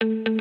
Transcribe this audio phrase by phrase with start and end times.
[0.00, 0.35] thank you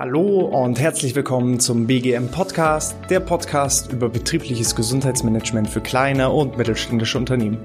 [0.00, 6.56] Hallo und herzlich willkommen zum BGM Podcast, der Podcast über betriebliches Gesundheitsmanagement für kleine und
[6.56, 7.58] mittelständische Unternehmen.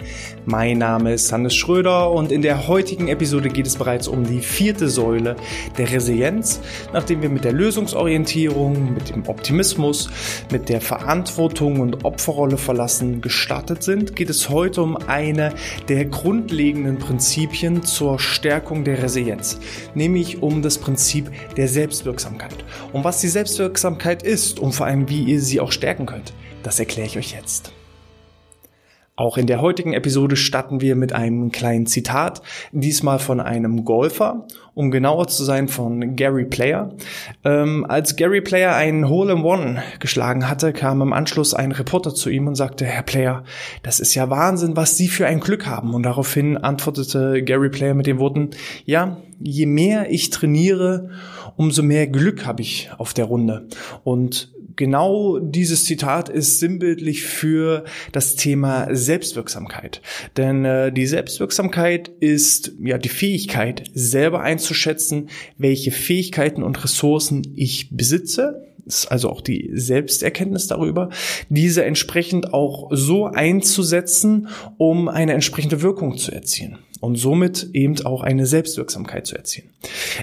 [0.45, 4.41] Mein Name ist Hannes Schröder und in der heutigen Episode geht es bereits um die
[4.41, 5.37] vierte Säule
[5.77, 6.59] der Resilienz.
[6.91, 10.09] Nachdem wir mit der Lösungsorientierung, mit dem Optimismus,
[10.51, 15.53] mit der Verantwortung und Opferrolle verlassen gestartet sind, geht es heute um eine
[15.87, 19.57] der grundlegenden Prinzipien zur Stärkung der Resilienz,
[19.93, 22.24] nämlich um das Prinzip der Selbstwirksamkeit.
[22.25, 22.65] Selbstwirksamkeit.
[22.93, 26.33] Und was die Selbstwirksamkeit ist und vor allem wie ihr sie auch stärken könnt,
[26.63, 27.71] das erkläre ich euch jetzt.
[29.17, 32.41] Auch in der heutigen Episode starten wir mit einem kleinen Zitat,
[32.73, 36.93] diesmal von einem Golfer, um genauer zu sein von Gary Player.
[37.45, 42.47] Ähm, als Gary Player einen Hole-in-One geschlagen hatte, kam im Anschluss ein Reporter zu ihm
[42.47, 43.45] und sagte, Herr Player,
[43.83, 45.93] das ist ja Wahnsinn, was Sie für ein Glück haben.
[45.93, 48.49] Und daraufhin antwortete Gary Player mit den Worten,
[48.83, 51.09] ja, je mehr ich trainiere,
[51.55, 53.69] umso mehr Glück habe ich auf der Runde.
[54.03, 60.01] Und genau dieses Zitat ist sinnbildlich für das Thema Selbstwirksamkeit.
[60.37, 67.89] Denn äh, die Selbstwirksamkeit ist ja die Fähigkeit, selber einzuschätzen, welche Fähigkeiten und Ressourcen ich
[67.91, 68.63] besitze.
[68.85, 71.09] Ist also auch die Selbsterkenntnis darüber,
[71.49, 78.23] diese entsprechend auch so einzusetzen, um eine entsprechende Wirkung zu erzielen und somit eben auch
[78.23, 79.69] eine Selbstwirksamkeit zu erzielen.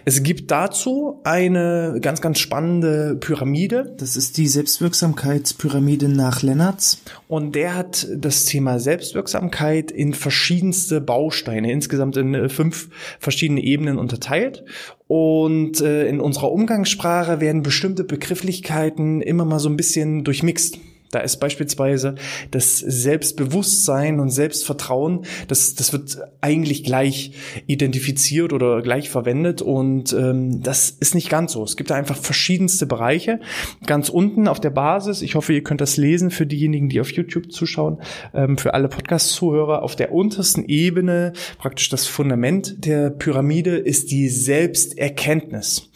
[0.04, 3.94] Es gibt dazu eine ganz, ganz spannende Pyramide.
[3.98, 6.98] Das ist die Selbstwirksamkeitspyramide nach Lennartz.
[7.28, 12.88] Und der hat das Thema Selbstwirksamkeit in verschiedenste Bausteine, insgesamt in äh, fünf
[13.20, 14.64] verschiedene Ebenen unterteilt.
[15.08, 20.78] Und äh, in unserer Umgangssprache werden bestimmte Begrifflichkeiten immer mal so ein bisschen durchmixt.
[21.12, 22.14] Da ist beispielsweise
[22.50, 27.32] das Selbstbewusstsein und Selbstvertrauen, das, das wird eigentlich gleich
[27.66, 31.62] identifiziert oder gleich verwendet und ähm, das ist nicht ganz so.
[31.64, 33.40] Es gibt da einfach verschiedenste Bereiche.
[33.86, 37.12] Ganz unten auf der Basis, ich hoffe, ihr könnt das lesen für diejenigen, die auf
[37.12, 38.00] YouTube zuschauen,
[38.33, 44.30] ähm, für alle Podcast-Zuhörer, auf der untersten Ebene, praktisch das Fundament der Pyramide, ist die
[44.30, 45.90] Selbsterkenntnis.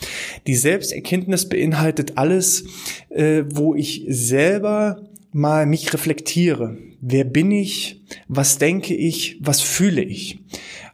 [0.47, 2.65] Die Selbsterkenntnis beinhaltet alles,
[3.11, 5.03] äh, wo ich selber
[5.33, 6.79] mal mich reflektiere.
[7.01, 8.03] Wer bin ich?
[8.29, 9.39] Was denke ich?
[9.41, 10.39] Was fühle ich?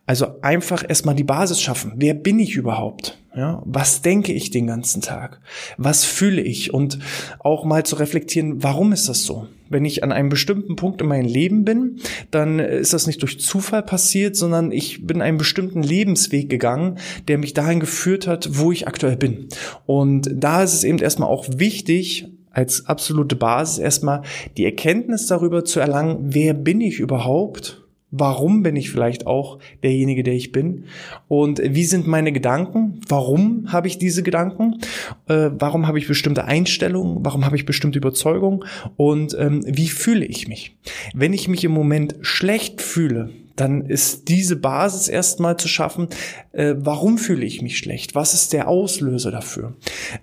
[0.04, 1.92] Also einfach erstmal die Basis schaffen.
[1.96, 3.18] Wer bin ich überhaupt?
[3.34, 5.40] Ja, was denke ich den ganzen Tag?
[5.78, 6.74] Was fühle ich?
[6.74, 6.98] Und
[7.38, 9.46] auch mal zu reflektieren, warum ist das so?
[9.72, 11.96] Wenn ich an einem bestimmten Punkt in meinem Leben bin,
[12.30, 17.38] dann ist das nicht durch Zufall passiert, sondern ich bin einen bestimmten Lebensweg gegangen, der
[17.38, 19.48] mich dahin geführt hat, wo ich aktuell bin.
[19.86, 24.22] Und da ist es eben erstmal auch wichtig, als absolute Basis erstmal
[24.56, 27.81] die Erkenntnis darüber zu erlangen, wer bin ich überhaupt?
[28.14, 30.84] Warum bin ich vielleicht auch derjenige, der ich bin?
[31.28, 33.00] Und wie sind meine Gedanken?
[33.08, 34.80] Warum habe ich diese Gedanken?
[35.28, 37.24] Äh, warum habe ich bestimmte Einstellungen?
[37.24, 38.64] Warum habe ich bestimmte Überzeugungen?
[38.96, 40.76] Und ähm, wie fühle ich mich?
[41.14, 46.08] Wenn ich mich im Moment schlecht fühle, dann ist diese Basis erstmal zu schaffen,
[46.52, 48.14] äh, warum fühle ich mich schlecht?
[48.14, 49.74] Was ist der Auslöser dafür?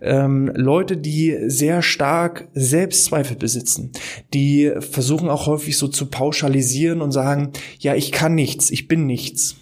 [0.02, 3.92] Ähm, Leute, die sehr stark Selbstzweifel besitzen,
[4.34, 9.06] die versuchen auch häufig so zu pauschalisieren und sagen, ja, ich kann nichts, ich bin
[9.06, 9.56] nichts.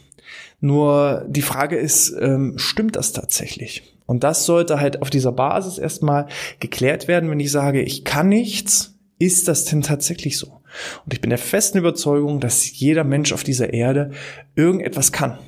[0.60, 3.84] Nur die Frage ist, ähm, stimmt das tatsächlich?
[4.08, 6.28] Und das sollte halt auf dieser Basis erstmal
[6.60, 10.57] geklärt werden, wenn ich sage, ich kann nichts, ist das denn tatsächlich so?
[11.06, 14.12] Und ich bin der festen Überzeugung, dass jeder Mensch auf dieser Erde
[14.56, 15.40] irgendetwas kann.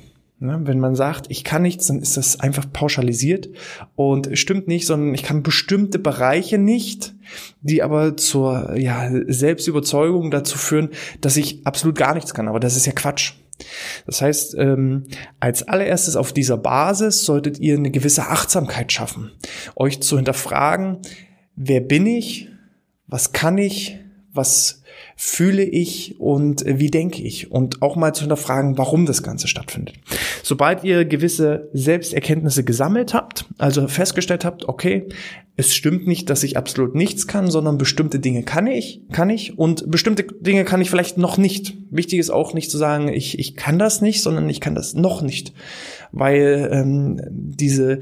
[0.42, 3.50] Ne, wenn man sagt, ich kann nichts, dann ist das einfach pauschalisiert
[3.94, 7.12] und stimmt nicht, sondern ich kann bestimmte Bereiche nicht,
[7.60, 10.88] die aber zur ja, Selbstüberzeugung dazu führen,
[11.20, 12.48] dass ich absolut gar nichts kann.
[12.48, 13.34] Aber das ist ja Quatsch.
[14.06, 15.08] Das heißt, ähm,
[15.40, 19.32] als allererstes auf dieser Basis solltet ihr eine gewisse Achtsamkeit schaffen,
[19.76, 21.00] euch zu hinterfragen,
[21.54, 22.48] wer bin ich,
[23.06, 23.98] was kann ich,
[24.32, 24.82] was
[25.16, 29.96] fühle ich und wie denke ich und auch mal zu hinterfragen, warum das Ganze stattfindet.
[30.42, 35.08] Sobald ihr gewisse Selbsterkenntnisse gesammelt habt, also festgestellt habt, okay,
[35.56, 39.58] es stimmt nicht, dass ich absolut nichts kann, sondern bestimmte Dinge kann ich, kann ich
[39.58, 41.76] und bestimmte Dinge kann ich vielleicht noch nicht.
[41.90, 44.94] Wichtig ist auch nicht zu sagen, ich, ich kann das nicht, sondern ich kann das
[44.94, 45.52] noch nicht.
[46.12, 47.98] Weil ähm, diese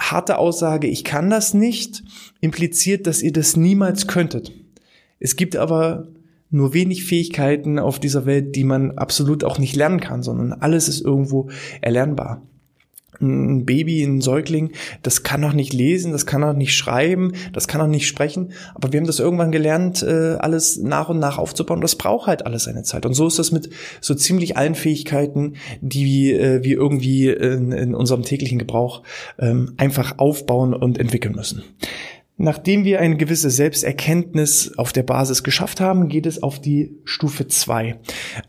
[0.00, 2.02] harte Aussage, ich kann das nicht,
[2.40, 4.52] impliziert, dass ihr das niemals könntet.
[5.20, 6.08] Es gibt aber
[6.50, 10.88] nur wenig Fähigkeiten auf dieser Welt, die man absolut auch nicht lernen kann, sondern alles
[10.88, 11.50] ist irgendwo
[11.80, 12.42] erlernbar.
[13.20, 14.70] ein Baby, ein Säugling,
[15.02, 18.52] das kann noch nicht lesen, das kann noch nicht schreiben, das kann noch nicht sprechen.
[18.74, 21.80] Aber wir haben das irgendwann gelernt, äh, alles nach und nach aufzubauen.
[21.80, 23.04] Das braucht halt alles seine Zeit.
[23.04, 23.70] Und so ist das mit
[24.00, 29.02] so ziemlich allen Fähigkeiten, die äh, wir irgendwie in, in unserem täglichen Gebrauch
[29.38, 31.62] ähm, einfach aufbauen und entwickeln müssen.
[32.40, 37.48] Nachdem wir eine gewisse Selbsterkenntnis auf der Basis geschafft haben, geht es auf die Stufe
[37.48, 37.98] zwei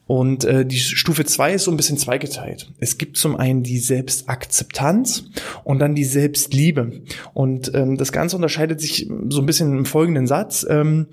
[0.05, 2.71] Und äh, die Stufe zwei ist so ein bisschen zweigeteilt.
[2.77, 5.25] Es gibt zum einen die Selbstakzeptanz
[5.63, 7.01] und dann die Selbstliebe.
[7.33, 10.65] Und ähm, das Ganze unterscheidet sich so ein bisschen im folgenden Satz.
[10.69, 11.07] Ähm,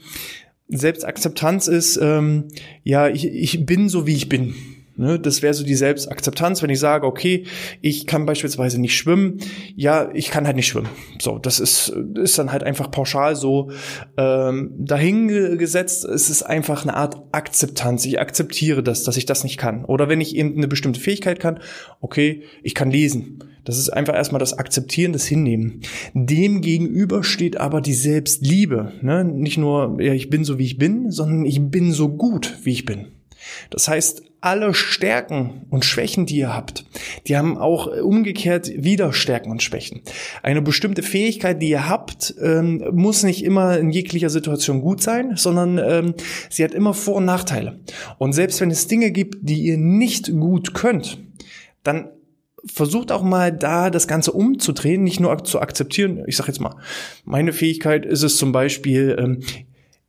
[0.69, 2.49] Selbstakzeptanz ist, ähm,
[2.83, 4.55] ja, ich, ich bin so, wie ich bin.
[4.99, 7.45] Ne, das wäre so die Selbstakzeptanz, wenn ich sage, okay,
[7.83, 9.41] ich kann beispielsweise nicht schwimmen,
[9.75, 10.89] ja, ich kann halt nicht schwimmen.
[11.21, 13.71] So, das ist, ist dann halt einfach pauschal so
[14.17, 16.07] ähm, dahingesetzt.
[16.07, 18.07] Es ist einfach eine Art Akzeptanz.
[18.07, 19.85] Ich akzeptiere das, dass ich das nicht kann.
[19.85, 21.61] Oder wenn ich eben eine bestimmte Fähigkeit kann,
[22.01, 23.45] okay, ich kann lesen.
[23.67, 25.83] Das ist einfach erstmal das Akzeptieren, das Hinnehmen.
[26.15, 28.93] Dem gegenüber steht aber die Selbstliebe.
[29.03, 29.25] Ne?
[29.25, 32.73] Nicht nur, ja, ich bin so, wie ich bin, sondern ich bin so gut, wie
[32.73, 33.09] ich bin.
[33.71, 36.85] Das heißt, alle Stärken und Schwächen, die ihr habt,
[37.27, 40.03] die haben auch umgekehrt wieder Stärken und Schwächen.
[40.43, 45.37] Eine bestimmte Fähigkeit, die ihr habt, ähm, muss nicht immer in jeglicher Situation gut sein,
[45.37, 46.15] sondern ähm,
[46.49, 47.81] sie hat immer Vor- und Nachteile.
[48.19, 51.19] Und selbst wenn es Dinge gibt, die ihr nicht gut könnt,
[51.83, 52.11] dann
[52.67, 56.25] versucht auch mal da das Ganze umzudrehen, nicht nur zu akzeptieren.
[56.27, 56.77] Ich sage jetzt mal,
[57.25, 59.41] meine Fähigkeit ist es zum Beispiel, ähm,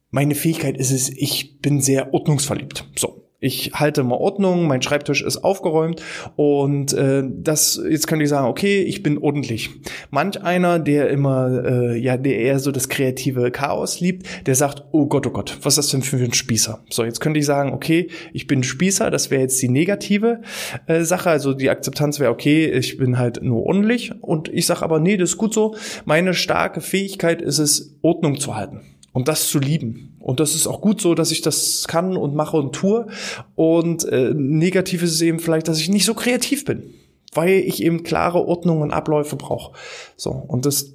[0.10, 2.88] meine Fähigkeit ist es, ich bin sehr ordnungsverliebt.
[2.96, 6.02] So, ich halte mal Ordnung, mein Schreibtisch ist aufgeräumt
[6.36, 9.70] und äh, das jetzt könnte ich sagen, okay, ich bin ordentlich.
[10.10, 14.86] Manch einer, der immer äh, ja, der eher so das kreative Chaos liebt, der sagt,
[14.92, 16.84] oh Gott, oh Gott, was ist das denn für ein Spießer?
[16.90, 20.42] So, jetzt könnte ich sagen, okay, ich bin Spießer, das wäre jetzt die negative
[20.88, 24.82] äh, Sache, also die Akzeptanz wäre okay, ich bin halt nur ordentlich und ich sage
[24.82, 25.76] aber nee, das ist gut so.
[26.06, 28.82] Meine starke Fähigkeit ist es Ordnung zu halten
[29.14, 30.07] und das zu lieben.
[30.20, 33.08] Und das ist auch gut so, dass ich das kann und mache und tue.
[33.56, 36.94] Und äh, negativ ist es eben vielleicht, dass ich nicht so kreativ bin,
[37.34, 39.74] weil ich eben klare Ordnung und Abläufe brauche.
[40.16, 40.94] So und das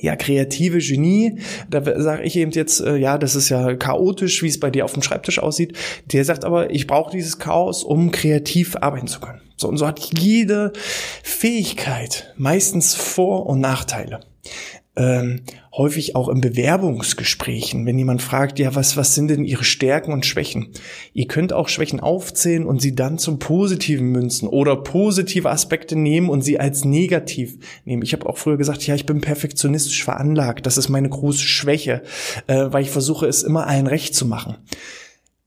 [0.00, 4.48] ja, kreative Genie, da sage ich eben jetzt, äh, ja, das ist ja chaotisch, wie
[4.48, 5.76] es bei dir auf dem Schreibtisch aussieht.
[6.12, 9.40] Der sagt aber, ich brauche dieses Chaos, um kreativ arbeiten zu können.
[9.56, 10.72] So, und so hat jede
[11.24, 14.20] Fähigkeit meistens Vor- und Nachteile
[14.98, 15.42] ähm,
[15.72, 20.26] häufig auch in Bewerbungsgesprächen, wenn jemand fragt, ja, was, was sind denn Ihre Stärken und
[20.26, 20.70] Schwächen?
[21.14, 26.28] Ihr könnt auch Schwächen aufzählen und sie dann zum Positiven münzen oder positive Aspekte nehmen
[26.28, 28.02] und sie als negativ nehmen.
[28.02, 30.66] Ich habe auch früher gesagt, ja, ich bin perfektionistisch veranlagt.
[30.66, 32.02] Das ist meine große Schwäche,
[32.48, 34.56] äh, weil ich versuche, es immer allen recht zu machen.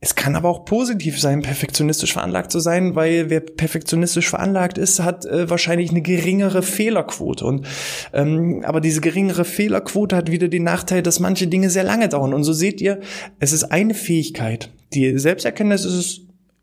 [0.03, 4.99] Es kann aber auch positiv sein, perfektionistisch veranlagt zu sein, weil wer perfektionistisch veranlagt ist,
[4.99, 7.45] hat äh, wahrscheinlich eine geringere Fehlerquote.
[7.45, 7.67] Und
[8.11, 12.33] ähm, aber diese geringere Fehlerquote hat wieder den Nachteil, dass manche Dinge sehr lange dauern.
[12.33, 12.99] Und so seht ihr,
[13.39, 14.71] es ist eine Fähigkeit.
[14.93, 16.21] Die Selbsterkenntnis ist es,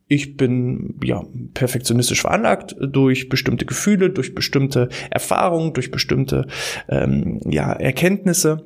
[0.08, 1.24] ich bin ja
[1.54, 6.48] perfektionistisch veranlagt durch bestimmte Gefühle, durch bestimmte Erfahrungen, durch bestimmte
[6.88, 8.64] ähm, ja Erkenntnisse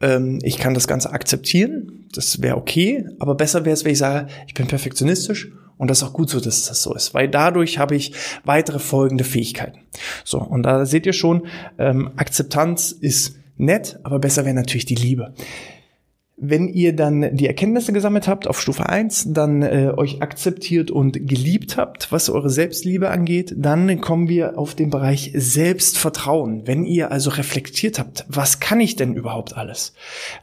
[0.00, 3.98] ähm, ich kann das Ganze akzeptieren, das wäre okay, aber besser wäre es, wenn ich
[3.98, 7.28] sage, ich bin perfektionistisch und das ist auch gut so, dass das so ist, weil
[7.28, 8.12] dadurch habe ich
[8.44, 9.80] weitere folgende Fähigkeiten.
[10.24, 11.46] So, und da seht ihr schon,
[11.78, 15.34] ähm, Akzeptanz ist nett, aber besser wäre natürlich die Liebe.
[16.42, 21.28] Wenn ihr dann die Erkenntnisse gesammelt habt auf Stufe 1, dann äh, euch akzeptiert und
[21.28, 26.66] geliebt habt, was eure Selbstliebe angeht, dann kommen wir auf den Bereich Selbstvertrauen.
[26.66, 29.92] Wenn ihr also reflektiert habt, was kann ich denn überhaupt alles?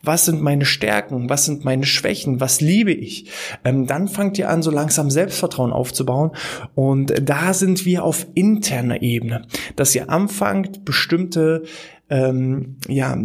[0.04, 1.32] Was sind meine Stärken?
[1.32, 2.39] Was sind meine Schwächen?
[2.39, 3.32] Was liebe ich?
[3.66, 6.32] Ähm, dann fangt ihr an, so langsam Selbstvertrauen aufzubauen.
[6.75, 11.63] Und da sind wir auf interner Ebene, dass ihr anfangt, bestimmte
[12.10, 13.18] ähm, ja,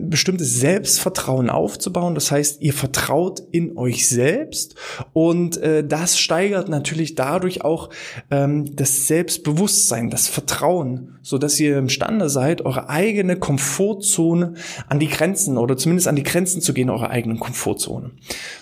[0.00, 2.14] bestimmtes Selbstvertrauen aufzubauen.
[2.14, 4.76] Das heißt, ihr vertraut in euch selbst
[5.12, 7.90] und äh, das steigert natürlich dadurch auch
[8.30, 14.54] ähm, das Selbstbewusstsein, das Vertrauen, so dass ihr imstande seid, eure eigene Komfortzone
[14.88, 18.12] an die Grenzen oder zumindest an die Grenzen zu gehen, eure eigenen Komfortzone.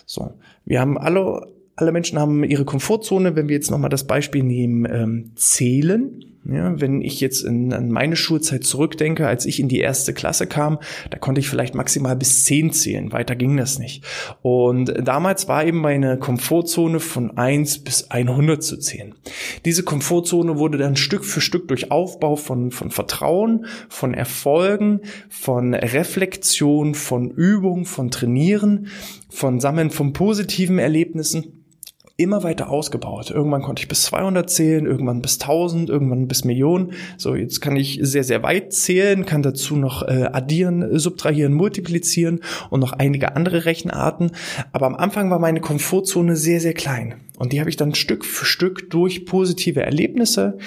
[0.06, 3.36] So, wir haben alle alle Menschen haben ihre Komfortzone.
[3.36, 6.24] Wenn wir jetzt nochmal das Beispiel nehmen, ähm, zählen.
[6.48, 10.46] Ja, wenn ich jetzt in, an meine Schulzeit zurückdenke, als ich in die erste Klasse
[10.46, 10.78] kam,
[11.10, 13.12] da konnte ich vielleicht maximal bis zehn zählen.
[13.12, 14.04] Weiter ging das nicht.
[14.42, 19.14] Und damals war eben meine Komfortzone von eins bis 100 zu zählen.
[19.64, 25.74] Diese Komfortzone wurde dann Stück für Stück durch Aufbau von, von Vertrauen, von Erfolgen, von
[25.74, 28.88] Reflexion, von Übung, von Trainieren,
[29.30, 31.55] von Sammeln von positiven Erlebnissen
[32.18, 33.30] immer weiter ausgebaut.
[33.30, 36.92] Irgendwann konnte ich bis 200 zählen, irgendwann bis 1000, irgendwann bis Millionen.
[37.18, 42.40] So, jetzt kann ich sehr, sehr weit zählen, kann dazu noch äh, addieren, subtrahieren, multiplizieren
[42.70, 44.30] und noch einige andere Rechenarten.
[44.72, 47.16] Aber am Anfang war meine Komfortzone sehr, sehr klein.
[47.36, 50.58] Und die habe ich dann Stück für Stück durch positive Erlebnisse.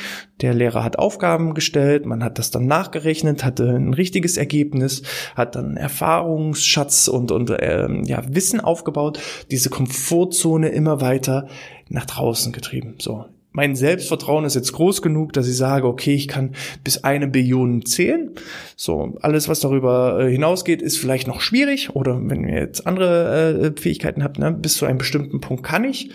[0.42, 5.02] Der Lehrer hat Aufgaben gestellt, man hat das dann nachgerechnet, hatte ein richtiges Ergebnis,
[5.36, 9.20] hat dann Erfahrungsschatz und, und ähm, ja, Wissen aufgebaut,
[9.52, 11.48] diese Komfortzone immer weiter
[11.90, 12.96] nach draußen getrieben.
[13.00, 16.52] So, mein Selbstvertrauen ist jetzt groß genug, dass ich sage, okay, ich kann
[16.84, 18.32] bis eine Billion zählen.
[18.76, 21.96] So, alles, was darüber äh, hinausgeht, ist vielleicht noch schwierig.
[21.96, 25.84] Oder wenn ihr jetzt andere äh, Fähigkeiten habt, ne, bis zu einem bestimmten Punkt kann
[25.84, 26.12] ich.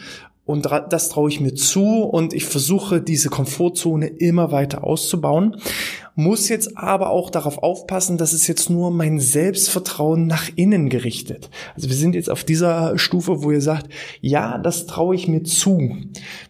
[0.46, 5.56] Und das traue ich mir zu und ich versuche diese Komfortzone immer weiter auszubauen
[6.14, 11.50] muss jetzt aber auch darauf aufpassen, dass es jetzt nur mein Selbstvertrauen nach innen gerichtet.
[11.74, 13.88] Also wir sind jetzt auf dieser Stufe, wo ihr sagt,
[14.20, 15.96] ja, das traue ich mir zu.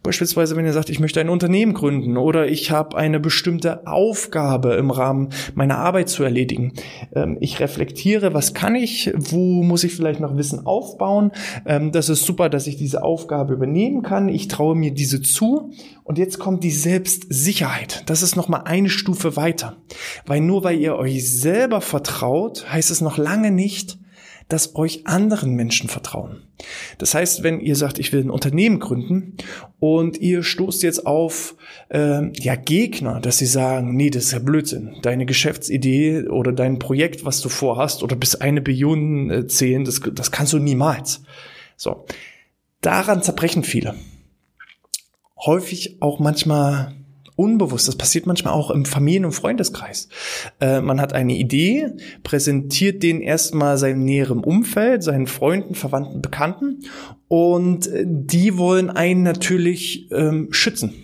[0.03, 4.75] Beispielsweise, wenn ihr sagt, ich möchte ein Unternehmen gründen oder ich habe eine bestimmte Aufgabe
[4.75, 6.73] im Rahmen meiner Arbeit zu erledigen.
[7.15, 11.33] Ähm, ich reflektiere, was kann ich, wo muss ich vielleicht noch Wissen aufbauen.
[11.65, 14.29] Ähm, das ist super, dass ich diese Aufgabe übernehmen kann.
[14.29, 15.71] Ich traue mir diese zu.
[16.05, 18.03] Und jetzt kommt die Selbstsicherheit.
[18.07, 19.79] Das ist nochmal eine Stufe weiter.
[20.27, 23.99] Weil nur weil ihr euch selber vertraut, heißt es noch lange nicht,
[24.49, 26.43] dass euch anderen Menschen vertrauen.
[26.99, 29.39] Das heißt, wenn ihr sagt, ich will ein Unternehmen gründen
[29.81, 31.57] und ihr stoßt jetzt auf
[31.89, 34.97] äh, ja Gegner, dass sie sagen, nee, das ist ja Blödsinn.
[35.01, 40.03] Deine Geschäftsidee oder dein Projekt, was du vorhast, oder bis eine Billion äh, zählen, das,
[40.13, 41.23] das kannst du niemals.
[41.77, 42.05] So,
[42.83, 43.95] daran zerbrechen viele.
[45.45, 46.95] Häufig auch manchmal
[47.37, 47.89] unbewusst.
[47.89, 50.09] Das passiert manchmal auch im Familien- und Freundeskreis.
[50.61, 51.89] Äh, man hat eine Idee,
[52.23, 56.85] präsentiert den erstmal seinem näheren Umfeld, seinen Freunden, Verwandten, Bekannten
[57.29, 61.04] und äh, die wollen einen natürlich ähm, schützen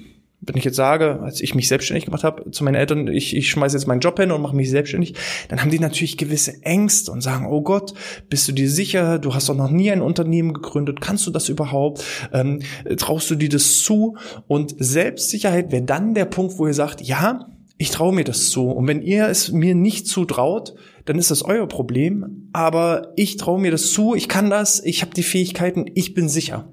[0.50, 3.50] wenn ich jetzt sage, als ich mich selbstständig gemacht habe, zu meinen Eltern, ich, ich
[3.50, 5.14] schmeiße jetzt meinen Job hin und mache mich selbstständig,
[5.49, 7.95] dann haben die natürlich gewisse Ängste und sagen, oh Gott,
[8.28, 11.49] bist du dir sicher, du hast doch noch nie ein Unternehmen gegründet, kannst du das
[11.49, 12.02] überhaupt,
[12.33, 12.62] ähm,
[12.97, 14.16] traust du dir das zu?
[14.49, 17.47] Und Selbstsicherheit wäre dann der Punkt, wo ihr sagt, ja,
[17.78, 18.69] ich traue mir das zu.
[18.71, 20.75] Und wenn ihr es mir nicht zutraut,
[21.11, 22.49] dann ist das euer Problem.
[22.52, 26.29] Aber ich traue mir das zu, ich kann das, ich habe die Fähigkeiten, ich bin
[26.29, 26.69] sicher.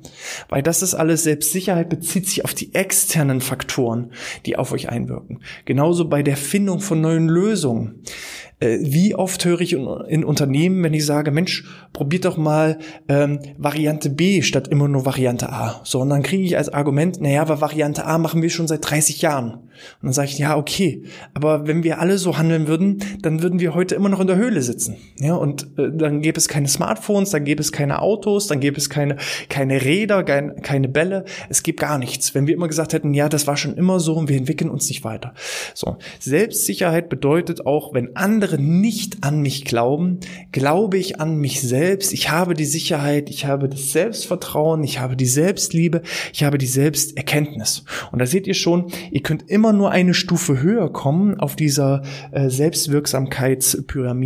[0.48, 4.12] Weil das ist alles, Selbstsicherheit bezieht sich auf die externen Faktoren,
[4.46, 5.39] die auf euch einwirken.
[5.65, 8.03] Genauso bei der Findung von neuen Lösungen.
[8.60, 13.39] Äh, wie oft höre ich in, Unternehmen, wenn ich sage, Mensch, probiert doch mal ähm,
[13.58, 15.82] Variante B statt immer nur Variante A.
[15.84, 18.89] So, und dann kriege ich als Argument, naja, aber Variante A machen wir schon seit
[18.89, 19.51] 30 Jahren.
[19.51, 21.03] Und dann sage ich, ja, okay,
[21.36, 24.38] aber wenn wir alle so handeln würden, dann würden wir heute immer noch in der
[24.38, 24.98] Höhle sitzen.
[25.19, 28.77] Ja, und äh, dann gäbe es keine Smartphones, dann gäbe es keine Autos, dann gäbe
[28.77, 29.17] es keine,
[29.50, 32.36] keine Räder, kein, keine Bälle, es gibt gar nichts.
[32.36, 34.89] Wenn wir immer gesagt hätten, ja, das war schon immer so und wir entwickeln uns
[34.89, 35.34] nicht weiter.
[35.74, 40.19] So, Selbstsicherheit bedeutet auch, wenn andere nicht an mich glauben,
[40.51, 42.13] glaube ich an mich selbst.
[42.13, 46.01] Ich habe die Sicherheit, ich habe das Selbstvertrauen, ich habe die Selbstliebe,
[46.34, 47.84] ich habe die Selbsterkenntnis.
[48.12, 52.01] Und da seht ihr schon, ihr könnt immer nur eine Stufe höher kommen auf dieser
[52.31, 54.16] äh, Selbstwirksamkeitspyramide,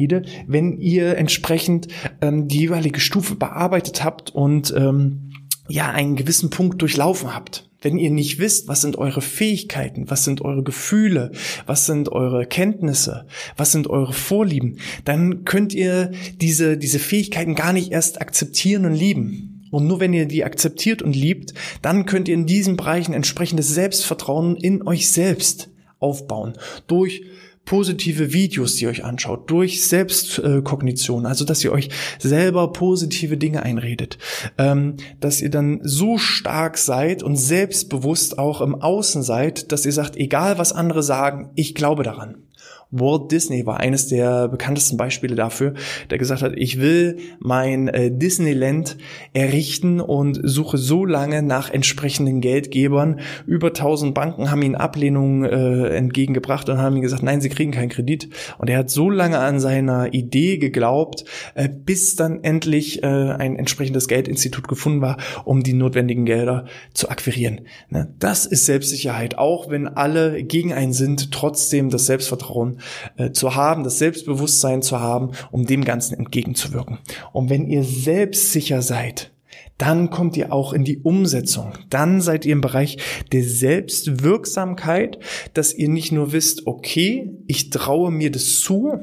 [0.47, 1.87] wenn ihr entsprechend
[2.21, 5.31] ähm, die jeweilige Stufe bearbeitet habt und ähm,
[5.67, 7.69] ja einen gewissen Punkt durchlaufen habt.
[7.83, 11.31] Wenn ihr nicht wisst, was sind eure Fähigkeiten, was sind eure Gefühle,
[11.65, 13.25] was sind eure Kenntnisse,
[13.57, 18.93] was sind eure Vorlieben, dann könnt ihr diese, diese Fähigkeiten gar nicht erst akzeptieren und
[18.93, 19.67] lieben.
[19.71, 23.69] Und nur wenn ihr die akzeptiert und liebt, dann könnt ihr in diesen Bereichen entsprechendes
[23.69, 26.53] Selbstvertrauen in euch selbst aufbauen.
[26.87, 27.23] Durch
[27.65, 31.89] positive Videos, die ihr euch anschaut, durch Selbstkognition, also dass ihr euch
[32.19, 34.17] selber positive Dinge einredet,
[34.57, 39.93] ähm, dass ihr dann so stark seid und selbstbewusst auch im Außen seid, dass ihr
[39.93, 42.43] sagt, egal was andere sagen, ich glaube daran.
[42.91, 45.73] Walt Disney war eines der bekanntesten Beispiele dafür,
[46.09, 48.97] der gesagt hat, ich will mein äh, Disneyland
[49.33, 53.21] errichten und suche so lange nach entsprechenden Geldgebern.
[53.47, 57.71] Über 1000 Banken haben ihn Ablehnungen äh, entgegengebracht und haben ihm gesagt, nein, sie kriegen
[57.71, 58.29] keinen Kredit.
[58.57, 61.23] Und er hat so lange an seiner Idee geglaubt,
[61.55, 67.09] äh, bis dann endlich äh, ein entsprechendes Geldinstitut gefunden war, um die notwendigen Gelder zu
[67.09, 67.61] akquirieren.
[67.89, 68.13] Ne?
[68.19, 72.80] Das ist Selbstsicherheit, auch wenn alle gegen einen sind, trotzdem das Selbstvertrauen
[73.17, 76.99] äh, zu haben, das Selbstbewusstsein zu haben, um dem Ganzen entgegenzuwirken.
[77.33, 79.31] Und wenn ihr selbstsicher seid,
[79.77, 81.73] dann kommt ihr auch in die Umsetzung.
[81.89, 82.97] Dann seid ihr im Bereich
[83.31, 85.17] der Selbstwirksamkeit,
[85.55, 88.99] dass ihr nicht nur wisst, okay, ich traue mir das zu,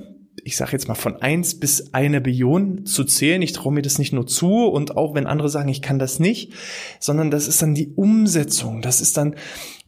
[0.48, 3.42] ich sage jetzt mal von eins bis eine Billion zu zählen.
[3.42, 6.20] Ich traue mir das nicht nur zu und auch wenn andere sagen, ich kann das
[6.20, 6.54] nicht,
[7.00, 9.34] sondern das ist dann die Umsetzung, das ist dann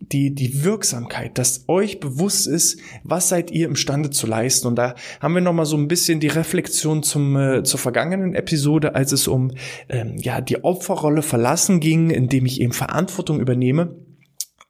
[0.01, 4.67] die, die Wirksamkeit, dass euch bewusst ist, was seid ihr imstande zu leisten.
[4.67, 8.95] Und da haben wir nochmal so ein bisschen die Reflexion zum, äh, zur vergangenen Episode,
[8.95, 9.53] als es um
[9.89, 13.97] ähm, ja, die Opferrolle verlassen ging, indem ich eben Verantwortung übernehme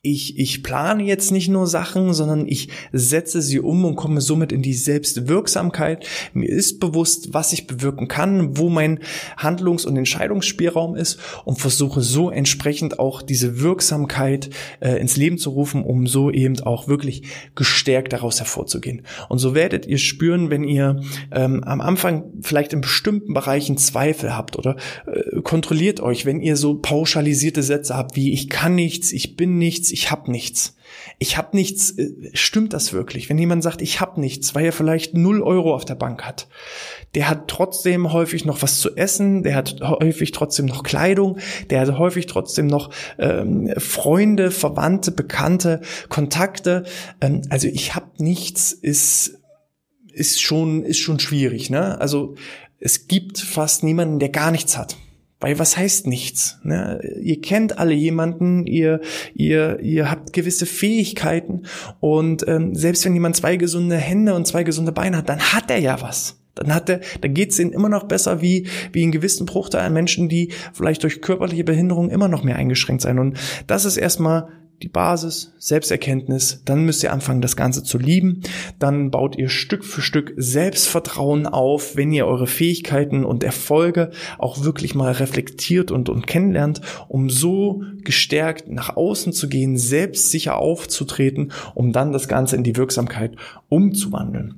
[0.03, 4.51] ich, ich plane jetzt nicht nur Sachen, sondern ich setze sie um und komme somit
[4.51, 6.07] in die Selbstwirksamkeit.
[6.33, 9.01] Mir ist bewusst, was ich bewirken kann, wo mein
[9.37, 14.49] Handlungs- und Entscheidungsspielraum ist und versuche so entsprechend auch diese Wirksamkeit
[14.81, 19.03] äh, ins Leben zu rufen, um so eben auch wirklich gestärkt daraus hervorzugehen.
[19.29, 24.35] Und so werdet ihr spüren, wenn ihr ähm, am Anfang vielleicht in bestimmten Bereichen Zweifel
[24.35, 24.77] habt oder
[25.07, 29.59] äh, kontrolliert euch, wenn ihr so pauschalisierte Sätze habt wie ich kann nichts, ich bin
[29.59, 30.77] nichts, ich habe nichts.
[31.19, 33.29] Ich habe nichts, äh, stimmt das wirklich?
[33.29, 36.49] Wenn jemand sagt, ich habe nichts, weil er vielleicht null Euro auf der Bank hat,
[37.15, 41.39] der hat trotzdem häufig noch was zu essen, der hat häufig trotzdem noch Kleidung,
[41.71, 46.85] der hat häufig trotzdem noch ähm, Freunde, Verwandte, Bekannte, Kontakte.
[47.21, 49.37] Ähm, also ich habe nichts ist
[50.13, 51.71] ist schon ist schon schwierig.
[51.71, 52.01] Ne?
[52.01, 52.35] Also
[52.79, 54.97] es gibt fast niemanden, der gar nichts hat.
[55.41, 56.59] Weil was heißt nichts?
[56.63, 57.01] Ne?
[57.23, 59.01] Ihr kennt alle jemanden, ihr,
[59.35, 61.63] ihr, ihr habt gewisse Fähigkeiten
[61.99, 65.71] und ähm, selbst wenn jemand zwei gesunde Hände und zwei gesunde Beine hat, dann hat
[65.71, 66.37] er ja was.
[66.55, 69.95] Dann hat er, da geht's ihnen immer noch besser wie, wie in gewissen Bruchteil an
[69.95, 73.19] Menschen, die vielleicht durch körperliche Behinderung immer noch mehr eingeschränkt sein.
[73.19, 74.49] Und das ist erstmal
[74.83, 78.41] die Basis, Selbsterkenntnis, dann müsst ihr anfangen, das Ganze zu lieben.
[78.79, 84.65] Dann baut ihr Stück für Stück Selbstvertrauen auf, wenn ihr eure Fähigkeiten und Erfolge auch
[84.65, 91.53] wirklich mal reflektiert und, und kennenlernt, um so gestärkt nach außen zu gehen, selbstsicher aufzutreten,
[91.75, 93.37] um dann das Ganze in die Wirksamkeit
[93.71, 94.57] umzuwandeln.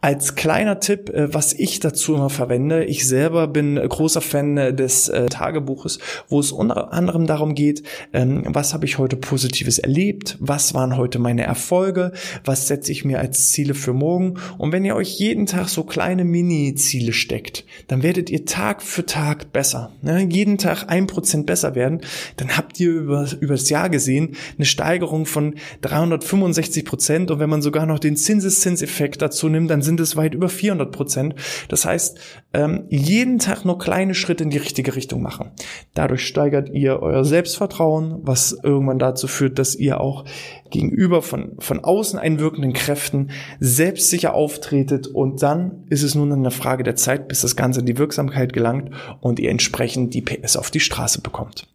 [0.00, 5.08] Als kleiner Tipp, äh, was ich dazu immer verwende, ich selber bin großer Fan des
[5.08, 9.78] äh, Tagebuches, wo es unter anderem darum geht, ähm, was habe ich heute positiv Positives
[9.78, 10.36] erlebt?
[10.40, 12.12] Was waren heute meine Erfolge?
[12.44, 14.38] Was setze ich mir als Ziele für morgen?
[14.56, 19.04] Und wenn ihr euch jeden Tag so kleine Mini-Ziele steckt, dann werdet ihr Tag für
[19.04, 19.92] Tag besser.
[20.00, 20.26] Ne?
[20.30, 22.00] Jeden Tag ein Prozent besser werden.
[22.36, 27.30] Dann habt ihr über, über das Jahr gesehen eine Steigerung von 365 Prozent.
[27.30, 28.16] Und wenn man sogar noch den
[28.60, 31.34] Zinseszinseffekt dazu nimmt, dann sind es weit über 400 Prozent.
[31.68, 32.18] Das heißt,
[32.52, 35.50] ähm, jeden Tag nur kleine Schritte in die richtige Richtung machen.
[35.94, 40.24] Dadurch steigert ihr euer Selbstvertrauen, was irgendwann dazu führt, dass ihr auch
[40.70, 46.82] gegenüber von, von außen einwirkenden Kräften selbstsicher auftretet und dann ist es nun eine Frage
[46.82, 50.70] der Zeit, bis das Ganze in die Wirksamkeit gelangt und ihr entsprechend die PS auf
[50.70, 51.68] die Straße bekommt.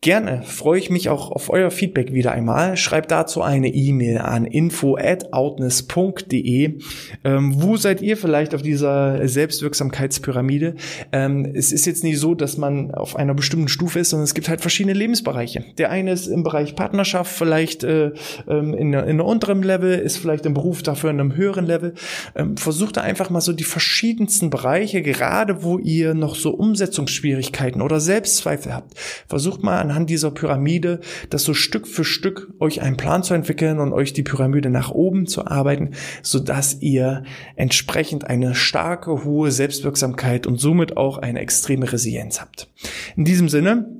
[0.00, 2.76] Gerne freue ich mich auch auf euer Feedback wieder einmal.
[2.76, 6.78] Schreibt dazu eine E-Mail an info@outness.de.
[7.24, 10.76] Ähm, wo seid ihr vielleicht auf dieser Selbstwirksamkeitspyramide?
[11.10, 14.34] Ähm, es ist jetzt nicht so, dass man auf einer bestimmten Stufe ist, sondern es
[14.34, 15.64] gibt halt verschiedene Lebensbereiche.
[15.78, 18.12] Der eine ist im Bereich Partnerschaft vielleicht äh,
[18.46, 21.94] ähm, in, in einem unteren Level, ist vielleicht im Beruf dafür in einem höheren Level.
[22.36, 27.82] Ähm, versucht da einfach mal so die verschiedensten Bereiche, gerade wo ihr noch so Umsetzungsschwierigkeiten
[27.82, 28.96] oder Selbstzweifel habt.
[29.26, 33.78] Versucht mal anhand dieser Pyramide, das so Stück für Stück euch einen Plan zu entwickeln
[33.78, 36.42] und euch die Pyramide nach oben zu arbeiten, so
[36.80, 37.24] ihr
[37.56, 42.68] entsprechend eine starke, hohe Selbstwirksamkeit und somit auch eine extreme Resilienz habt.
[43.16, 43.98] In diesem Sinne,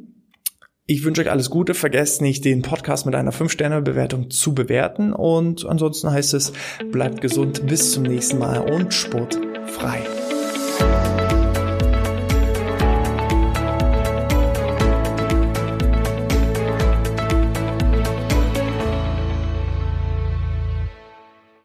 [0.86, 1.74] ich wünsche euch alles Gute.
[1.74, 5.12] Vergesst nicht, den Podcast mit einer 5-Sterne-Bewertung zu bewerten.
[5.12, 6.52] Und ansonsten heißt es,
[6.90, 10.00] bleibt gesund, bis zum nächsten Mal und sportfrei.